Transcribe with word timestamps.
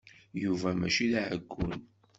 Yuba 0.43 0.69
mačči 0.79 1.05
d 1.11 1.13
aɛeggun. 1.21 1.73